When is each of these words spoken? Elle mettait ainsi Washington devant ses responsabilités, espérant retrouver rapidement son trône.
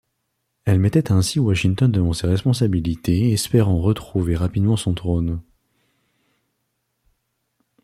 Elle 0.65 0.79
mettait 0.79 1.11
ainsi 1.11 1.37
Washington 1.39 1.91
devant 1.91 2.13
ses 2.13 2.25
responsabilités, 2.25 3.33
espérant 3.33 3.79
retrouver 3.79 4.35
rapidement 4.35 4.75
son 4.75 4.95
trône. 4.95 5.41